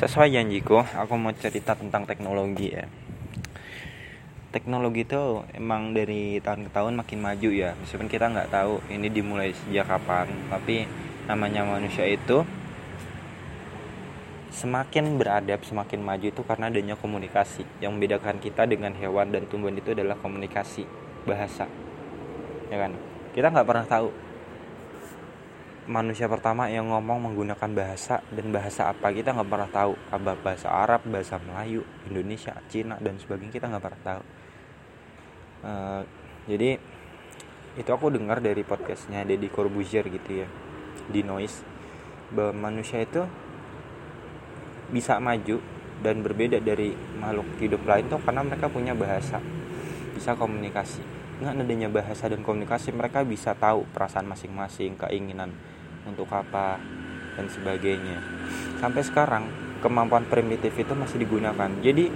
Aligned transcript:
sesuai 0.00 0.32
janjiku 0.32 0.80
aku 0.80 1.12
mau 1.20 1.28
cerita 1.36 1.76
tentang 1.76 2.08
teknologi 2.08 2.72
ya. 2.72 2.88
Teknologi 4.48 5.04
itu 5.04 5.44
emang 5.52 5.92
dari 5.92 6.40
tahun 6.40 6.66
ke 6.66 6.70
tahun 6.72 6.96
makin 7.04 7.20
maju 7.20 7.50
ya. 7.52 7.76
Meskipun 7.76 8.08
kita 8.08 8.32
nggak 8.32 8.48
tahu 8.48 8.80
ini 8.88 9.12
dimulai 9.12 9.52
sejak 9.52 9.92
kapan 9.92 10.32
tapi 10.48 10.88
namanya 11.28 11.68
manusia 11.68 12.08
itu 12.08 12.48
semakin 14.50 15.20
beradab 15.20 15.60
semakin 15.68 16.00
maju 16.00 16.26
itu 16.32 16.42
karena 16.48 16.72
adanya 16.72 16.96
komunikasi. 16.96 17.68
Yang 17.84 18.00
membedakan 18.00 18.40
kita 18.40 18.64
dengan 18.64 18.96
hewan 18.96 19.36
dan 19.36 19.44
tumbuhan 19.52 19.76
itu 19.76 19.92
adalah 19.92 20.16
komunikasi 20.16 20.88
bahasa. 21.28 21.68
Ya 22.72 22.88
kan? 22.88 22.96
Kita 23.36 23.52
nggak 23.52 23.68
pernah 23.68 23.84
tahu 23.84 24.08
manusia 25.90 26.30
pertama 26.30 26.70
yang 26.70 26.86
ngomong 26.86 27.18
menggunakan 27.18 27.70
bahasa 27.74 28.22
dan 28.30 28.54
bahasa 28.54 28.94
apa 28.94 29.10
kita 29.10 29.34
nggak 29.34 29.50
pernah 29.50 29.70
tahu. 29.74 29.92
Apa 30.14 30.38
bahasa 30.38 30.70
Arab 30.70 31.02
bahasa 31.10 31.42
Melayu 31.42 31.82
Indonesia 32.06 32.54
Cina 32.70 32.94
dan 33.02 33.18
sebagainya 33.18 33.58
kita 33.58 33.66
nggak 33.66 33.82
pernah 33.82 34.02
tahu. 34.06 34.22
Uh, 35.60 36.02
jadi 36.46 36.78
itu 37.74 37.90
aku 37.90 38.14
dengar 38.14 38.38
dari 38.38 38.62
podcastnya 38.62 39.26
Deddy 39.26 39.50
Corbuzier 39.50 40.06
gitu 40.06 40.46
ya 40.46 40.48
di 41.10 41.26
Noise 41.26 41.66
bahwa 42.30 42.70
manusia 42.70 43.02
itu 43.02 43.26
bisa 44.94 45.18
maju 45.18 45.58
dan 46.00 46.22
berbeda 46.22 46.62
dari 46.62 46.94
makhluk 47.18 47.50
hidup 47.58 47.82
lain 47.82 48.06
tuh 48.06 48.22
karena 48.22 48.46
mereka 48.46 48.70
punya 48.70 48.94
bahasa 48.94 49.42
bisa 50.14 50.38
komunikasi. 50.38 51.02
Dengan 51.42 51.66
adanya 51.66 51.88
bahasa 51.90 52.30
dan 52.30 52.46
komunikasi 52.46 52.94
mereka 52.94 53.26
bisa 53.26 53.58
tahu 53.58 53.88
perasaan 53.90 54.28
masing-masing 54.28 54.94
keinginan 54.94 55.50
untuk 56.06 56.28
apa 56.32 56.80
dan 57.36 57.46
sebagainya. 57.48 58.20
Sampai 58.80 59.02
sekarang 59.04 59.44
kemampuan 59.80 60.28
primitif 60.28 60.76
itu 60.76 60.92
masih 60.92 61.20
digunakan. 61.24 61.70
Jadi 61.80 62.08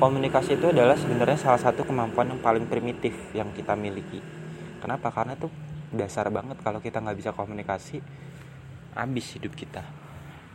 komunikasi 0.00 0.56
itu 0.56 0.72
adalah 0.72 0.96
sebenarnya 0.96 1.36
salah 1.36 1.60
satu 1.60 1.84
kemampuan 1.84 2.32
yang 2.32 2.40
paling 2.40 2.64
primitif 2.66 3.12
yang 3.36 3.52
kita 3.52 3.76
miliki. 3.76 4.20
Kenapa? 4.80 5.12
Karena 5.12 5.36
itu 5.36 5.52
dasar 5.92 6.32
banget 6.32 6.56
kalau 6.64 6.80
kita 6.80 7.02
nggak 7.02 7.18
bisa 7.18 7.30
komunikasi 7.36 8.00
habis 8.96 9.26
hidup 9.36 9.52
kita. 9.52 9.84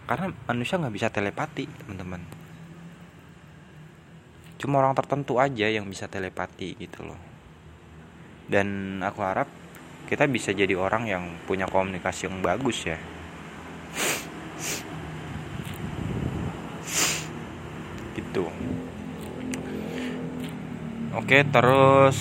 Karena 0.06 0.34
manusia 0.50 0.82
nggak 0.82 0.96
bisa 0.96 1.08
telepati 1.14 1.66
teman-teman. 1.66 2.22
Cuma 4.58 4.82
orang 4.82 4.98
tertentu 4.98 5.38
aja 5.38 5.68
yang 5.70 5.86
bisa 5.86 6.10
telepati 6.10 6.74
gitu 6.80 7.06
loh. 7.06 7.20
Dan 8.46 9.02
aku 9.02 9.22
harap 9.26 9.50
kita 10.06 10.30
bisa 10.30 10.54
jadi 10.54 10.78
orang 10.78 11.10
yang 11.10 11.24
punya 11.50 11.66
komunikasi 11.66 12.30
yang 12.30 12.38
bagus 12.46 12.86
ya. 12.86 12.98
Gitu. 18.14 18.46
Oke, 21.18 21.42
terus. 21.50 22.18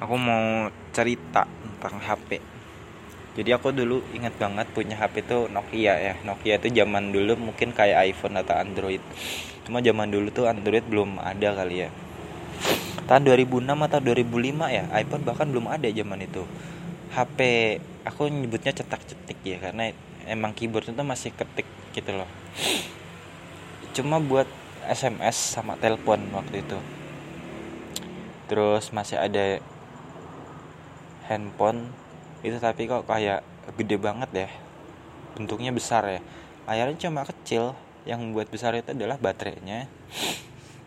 Aku 0.00 0.16
mau 0.16 0.72
cerita 0.96 1.44
tentang 1.44 2.00
HP. 2.00 2.59
Jadi 3.38 3.50
aku 3.54 3.70
dulu 3.70 4.02
ingat 4.10 4.34
banget 4.38 4.66
punya 4.74 4.98
HP 4.98 5.22
itu 5.22 5.46
Nokia 5.50 5.94
ya. 5.98 6.14
Nokia 6.26 6.58
itu 6.58 6.68
zaman 6.74 7.14
dulu 7.14 7.38
mungkin 7.38 7.70
kayak 7.70 8.10
iPhone 8.10 8.38
atau 8.38 8.58
Android. 8.58 9.02
Cuma 9.66 9.78
zaman 9.78 10.10
dulu 10.10 10.34
tuh 10.34 10.50
Android 10.50 10.82
belum 10.86 11.22
ada 11.22 11.54
kali 11.54 11.86
ya. 11.86 11.90
Tahun 13.06 13.22
2006 13.26 13.66
atau 13.66 13.98
2005 13.98 14.70
ya, 14.70 14.84
iPhone 14.94 15.22
bahkan 15.26 15.46
belum 15.50 15.66
ada 15.66 15.86
zaman 15.90 16.18
itu. 16.22 16.42
HP 17.10 17.38
aku 18.06 18.30
nyebutnya 18.30 18.72
cetak-cetik 18.72 19.38
ya 19.42 19.58
karena 19.58 19.90
emang 20.30 20.54
keyboard 20.54 20.88
itu 20.88 21.02
masih 21.04 21.34
ketik 21.34 21.66
gitu 21.90 22.14
loh 22.14 22.30
cuma 23.90 24.22
buat 24.22 24.46
SMS 24.86 25.58
sama 25.58 25.74
telepon 25.76 26.22
waktu 26.30 26.62
itu 26.62 26.78
terus 28.46 28.94
masih 28.94 29.18
ada 29.18 29.58
handphone 31.26 31.90
itu 32.40 32.56
tapi 32.56 32.88
kok 32.88 33.04
kayak 33.04 33.44
gede 33.76 33.96
banget 34.00 34.30
ya. 34.32 34.48
Bentuknya 35.36 35.70
besar 35.76 36.08
ya. 36.08 36.20
Layarnya 36.64 37.08
cuma 37.08 37.28
kecil. 37.28 37.76
Yang 38.08 38.32
buat 38.32 38.48
besar 38.48 38.72
itu 38.80 38.96
adalah 38.96 39.20
baterainya. 39.20 39.84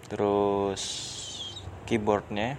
Terus 0.09 0.81
keyboardnya. 1.85 2.57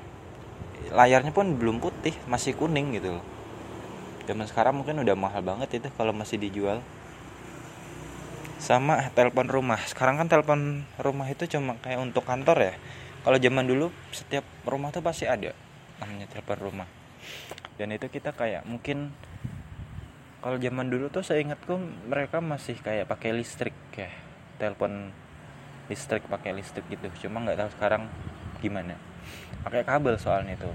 Layarnya 0.94 1.34
pun 1.34 1.58
belum 1.58 1.82
putih 1.82 2.14
masih 2.30 2.54
kuning 2.54 2.94
gitu 2.94 3.18
loh. 3.18 3.24
Zaman 4.30 4.46
sekarang 4.46 4.78
mungkin 4.78 5.02
udah 5.02 5.16
mahal 5.18 5.42
banget 5.42 5.82
itu 5.82 5.88
kalau 5.98 6.14
masih 6.14 6.38
dijual. 6.38 6.78
Sama 8.62 9.10
telepon 9.12 9.50
rumah. 9.50 9.82
Sekarang 9.90 10.22
kan 10.22 10.30
telepon 10.30 10.86
rumah 11.02 11.26
itu 11.26 11.50
cuma 11.50 11.74
kayak 11.82 11.98
untuk 11.98 12.22
kantor 12.22 12.72
ya. 12.72 12.74
Kalau 13.26 13.42
zaman 13.42 13.64
dulu 13.66 13.90
setiap 14.14 14.46
rumah 14.62 14.94
tuh 14.94 15.02
pasti 15.02 15.26
ada 15.26 15.50
namanya 15.98 16.28
telepon 16.30 16.58
rumah 16.60 16.88
dan 17.80 17.88
itu 17.90 18.06
kita 18.08 18.30
kayak 18.34 18.66
mungkin 18.66 19.10
kalau 20.44 20.60
zaman 20.60 20.92
dulu 20.92 21.08
tuh 21.08 21.24
saya 21.24 21.40
ingatku 21.40 21.76
mereka 22.06 22.38
masih 22.44 22.76
kayak 22.78 23.08
pakai 23.08 23.32
listrik 23.32 23.74
ya 23.96 24.12
telepon 24.60 25.10
listrik 25.88 26.24
pakai 26.24 26.56
listrik 26.56 26.86
gitu. 26.88 27.28
Cuma 27.28 27.44
nggak 27.44 27.58
tahu 27.60 27.70
sekarang 27.76 28.08
gimana. 28.64 28.96
Pakai 29.64 29.84
kabel 29.84 30.16
soalnya 30.16 30.56
itu. 30.56 30.70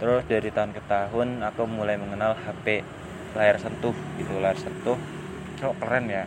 Terus 0.00 0.24
dari 0.26 0.50
tahun 0.50 0.72
ke 0.74 0.82
tahun 0.88 1.28
aku 1.46 1.62
mulai 1.68 1.94
mengenal 2.00 2.34
HP 2.34 2.82
layar 3.36 3.56
sentuh 3.60 3.94
gitu 4.18 4.32
layar 4.40 4.58
sentuh. 4.58 4.96
Kok 5.60 5.78
keren 5.78 6.10
ya? 6.10 6.24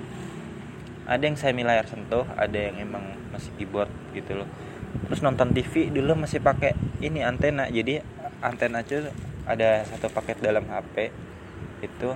Ada 1.06 1.22
yang 1.28 1.38
semi 1.38 1.62
layar 1.62 1.86
sentuh 1.86 2.26
ada 2.34 2.56
yang 2.58 2.82
emang 2.82 3.04
masih 3.30 3.52
keyboard 3.58 3.92
gitu 4.16 4.42
loh. 4.42 4.50
Terus 5.10 5.22
nonton 5.22 5.52
TV 5.54 5.92
dulu 5.92 6.18
masih 6.24 6.40
pakai 6.42 6.74
ini 7.04 7.20
antena 7.20 7.68
jadi 7.68 8.00
antena 8.40 8.80
aja 8.80 9.12
ada 9.46 9.84
satu 9.86 10.08
paket 10.10 10.40
dalam 10.40 10.64
HP 10.66 11.12
itu 11.84 12.10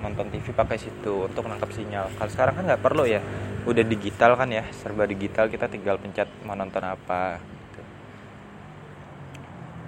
nonton 0.00 0.28
TV 0.32 0.52
pakai 0.52 0.80
situ 0.80 1.28
untuk 1.28 1.44
menangkap 1.44 1.70
sinyal. 1.70 2.08
Kalau 2.16 2.30
sekarang 2.30 2.54
kan 2.60 2.64
nggak 2.68 2.82
perlu 2.82 3.04
ya 3.04 3.20
udah 3.64 3.84
digital 3.84 4.36
kan 4.36 4.52
ya 4.52 4.64
serba 4.72 5.08
digital 5.08 5.48
kita 5.48 5.68
tinggal 5.68 5.96
pencet 6.00 6.28
mau 6.44 6.56
nonton 6.56 6.84
apa. 6.84 7.38
Gitu. 7.40 7.80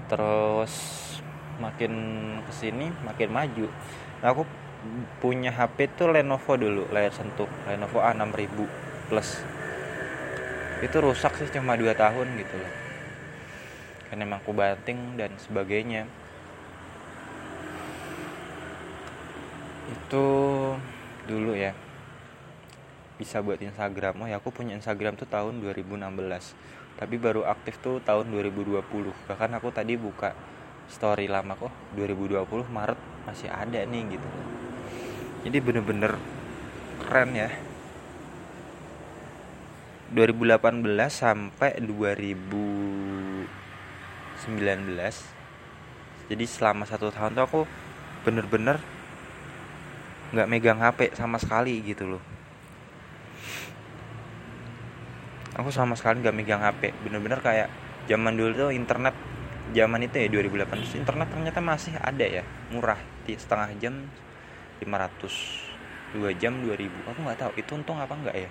terus 0.06 0.74
makin 1.58 1.92
ke 2.46 2.52
sini 2.54 2.92
makin 3.02 3.28
maju. 3.32 3.66
Nah, 4.22 4.28
aku 4.32 4.46
punya 5.18 5.50
HP 5.50 5.98
tuh 5.98 6.14
Lenovo 6.14 6.54
dulu 6.54 6.86
layar 6.94 7.10
sentuh 7.10 7.50
Lenovo 7.66 7.98
A6000 7.98 8.56
plus. 9.10 9.42
Itu 10.84 10.96
rusak 11.02 11.34
sih 11.40 11.48
cuma 11.50 11.74
2 11.74 11.90
tahun 11.96 12.26
gitu 12.38 12.56
loh 12.60 12.85
emang 14.14 14.38
aku 14.38 14.54
banting 14.54 15.18
dan 15.18 15.34
sebagainya. 15.40 16.06
Itu 19.90 20.26
dulu 21.26 21.52
ya. 21.54 21.74
Bisa 23.18 23.40
buat 23.42 23.58
Instagram. 23.58 24.22
Oh 24.22 24.28
ya 24.28 24.38
aku 24.38 24.52
punya 24.54 24.76
Instagram 24.76 25.18
tuh 25.18 25.26
tahun 25.26 25.58
2016 25.64 26.76
tapi 26.96 27.20
baru 27.20 27.44
aktif 27.44 27.76
tuh 27.84 28.00
tahun 28.00 28.32
2020 28.32 28.80
bahkan 29.28 29.52
aku 29.52 29.68
tadi 29.68 30.00
buka 30.00 30.32
story 30.88 31.28
lama 31.28 31.58
kok. 31.58 31.72
2020 31.98 32.46
Maret 32.72 33.00
masih 33.26 33.50
ada 33.52 33.82
nih 33.84 34.16
gitu. 34.16 34.28
Jadi 35.46 35.58
bener-bener 35.60 36.16
keren 37.04 37.30
ya. 37.36 37.50
2018 40.14 40.86
sampai 41.10 41.82
2019 41.82 42.85
jadi 46.26 46.44
selama 46.44 46.82
satu 46.84 47.14
tahun 47.14 47.38
tuh 47.38 47.44
aku 47.46 47.60
bener-bener 48.26 48.82
nggak 50.34 50.48
megang 50.50 50.82
HP 50.82 51.14
sama 51.14 51.38
sekali 51.38 51.78
gitu 51.86 52.18
loh. 52.18 52.22
Aku 55.56 55.70
sama 55.70 55.94
sekali 55.94 56.20
nggak 56.20 56.36
megang 56.36 56.60
HP 56.66 56.92
bener-bener 57.06 57.38
kayak 57.38 57.70
zaman 58.10 58.34
dulu 58.34 58.68
tuh 58.68 58.70
internet 58.74 59.14
zaman 59.70 60.02
itu 60.02 60.18
ya 60.18 60.28
2018 60.30 61.00
internet 61.00 61.28
ternyata 61.30 61.60
masih 61.62 61.94
ada 62.02 62.26
ya 62.26 62.42
murah. 62.74 62.98
Setengah 63.26 63.70
jam 63.78 63.94
500 64.82 66.12
dua 66.14 66.30
jam 66.34 66.58
2000 66.62 66.90
aku 67.06 67.18
nggak 67.22 67.38
tahu 67.38 67.52
itu 67.54 67.70
untung 67.78 68.02
apa 68.02 68.14
enggak 68.18 68.36
ya. 68.36 68.50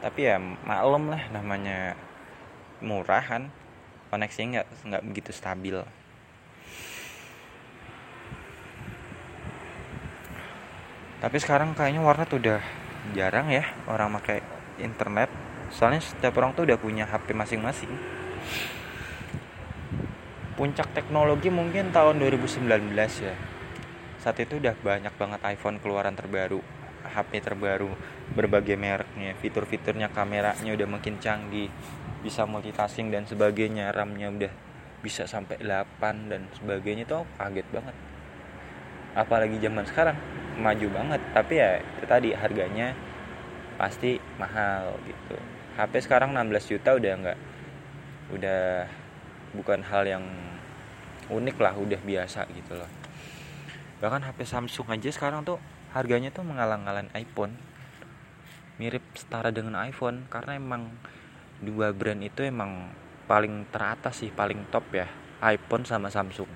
Tapi 0.00 0.20
ya 0.32 0.36
maklum 0.40 1.12
lah 1.12 1.22
namanya 1.28 1.92
murah 2.80 3.24
kan 3.24 3.52
koneksinya 4.08 4.62
nggak 4.62 4.66
nggak 4.86 5.02
begitu 5.08 5.30
stabil. 5.34 5.76
Tapi 11.16 11.36
sekarang 11.40 11.72
kayaknya 11.72 12.04
warnet 12.04 12.30
udah 12.30 12.60
jarang 13.16 13.48
ya 13.50 13.64
orang 13.90 14.14
pakai 14.20 14.44
internet. 14.78 15.32
Soalnya 15.72 16.04
setiap 16.04 16.38
orang 16.38 16.54
tuh 16.54 16.68
udah 16.68 16.78
punya 16.78 17.08
HP 17.08 17.34
masing-masing. 17.34 17.90
Puncak 20.54 20.92
teknologi 20.94 21.50
mungkin 21.50 21.90
tahun 21.90 22.22
2019 22.22 22.64
ya. 23.20 23.34
Saat 24.22 24.38
itu 24.40 24.62
udah 24.62 24.72
banyak 24.78 25.12
banget 25.18 25.40
iPhone 25.44 25.82
keluaran 25.82 26.14
terbaru 26.14 26.62
HP 27.06 27.38
terbaru 27.38 27.90
berbagai 28.34 28.74
mereknya 28.74 29.38
fitur-fiturnya 29.38 30.10
kameranya 30.10 30.70
udah 30.74 30.88
makin 30.90 31.22
canggih 31.22 31.70
bisa 32.26 32.42
multitasking 32.42 33.14
dan 33.14 33.22
sebagainya 33.22 33.94
RAM-nya 33.94 34.34
udah 34.34 34.52
bisa 34.98 35.30
sampai 35.30 35.62
8 35.62 36.26
dan 36.26 36.50
sebagainya 36.58 37.06
tuh 37.06 37.22
kaget 37.38 37.66
banget. 37.70 37.94
Apalagi 39.14 39.62
zaman 39.62 39.86
sekarang 39.86 40.18
maju 40.58 40.86
banget. 40.90 41.22
Tapi 41.30 41.54
ya 41.54 41.78
itu 41.78 42.04
tadi 42.10 42.34
harganya 42.34 42.98
pasti 43.78 44.18
mahal 44.42 44.98
gitu. 45.06 45.38
HP 45.78 46.02
sekarang 46.02 46.34
16 46.34 46.72
juta 46.74 46.98
udah 46.98 47.12
enggak 47.14 47.38
udah 48.26 48.90
bukan 49.54 49.86
hal 49.86 50.02
yang 50.02 50.24
unik 51.30 51.56
lah 51.62 51.78
udah 51.78 52.00
biasa 52.02 52.50
gitu 52.50 52.74
loh. 52.74 52.90
Bahkan 54.02 54.26
HP 54.26 54.42
Samsung 54.42 54.90
aja 54.90 55.08
sekarang 55.14 55.46
tuh 55.46 55.62
harganya 55.94 56.34
tuh 56.34 56.42
mengalang-alang 56.42 57.06
iPhone. 57.14 57.54
Mirip 58.76 59.06
setara 59.14 59.54
dengan 59.54 59.78
iPhone 59.86 60.26
karena 60.28 60.58
emang 60.58 60.90
dua 61.60 61.92
brand 61.96 62.20
itu 62.20 62.44
emang 62.44 62.92
paling 63.26 63.66
teratas 63.72 64.22
sih 64.22 64.30
paling 64.30 64.68
top 64.68 64.86
ya. 64.92 65.08
iPhone 65.36 65.84
sama 65.84 66.08
Samsung. 66.08 66.48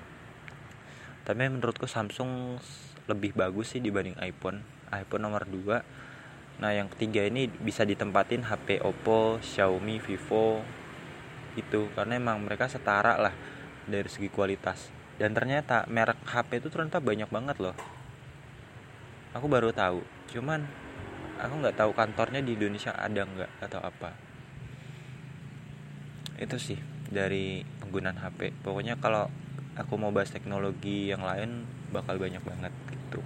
Tapi 1.21 1.37
menurutku 1.37 1.85
Samsung 1.85 2.57
lebih 3.05 3.37
bagus 3.37 3.77
sih 3.77 3.81
dibanding 3.81 4.17
iPhone. 4.17 4.65
iPhone 4.89 5.23
nomor 5.23 5.47
2 5.47 6.01
nah 6.61 6.69
yang 6.69 6.93
ketiga 6.93 7.25
ini 7.25 7.49
bisa 7.49 7.81
ditempatin 7.81 8.45
HP 8.45 8.85
Oppo 8.85 9.41
Xiaomi 9.41 9.97
Vivo 9.97 10.61
itu 11.57 11.89
karena 11.97 12.21
emang 12.21 12.37
mereka 12.37 12.69
setara 12.69 13.17
lah 13.17 13.33
dari 13.89 14.05
segi 14.05 14.29
kualitas. 14.29 14.93
Dan 15.17 15.33
ternyata 15.33 15.89
merek 15.89 16.21
HP 16.25 16.61
itu 16.61 16.69
ternyata 16.69 17.01
banyak 17.01 17.29
banget 17.33 17.57
loh. 17.57 17.73
Aku 19.33 19.49
baru 19.49 19.73
tahu. 19.73 20.05
Cuman 20.29 20.65
aku 21.41 21.53
nggak 21.65 21.77
tahu 21.81 21.91
kantornya 21.97 22.45
di 22.45 22.53
Indonesia 22.53 22.93
ada 22.93 23.25
nggak 23.25 23.51
atau 23.65 23.81
apa 23.81 24.30
itu 26.41 26.57
sih 26.57 26.79
dari 27.13 27.61
penggunaan 27.79 28.17
HP 28.17 28.65
pokoknya 28.65 28.97
kalau 28.97 29.29
aku 29.77 29.93
mau 29.95 30.09
bahas 30.09 30.33
teknologi 30.33 31.13
yang 31.13 31.21
lain 31.21 31.63
bakal 31.93 32.17
banyak 32.17 32.41
banget 32.41 32.73
gitu 32.89 33.21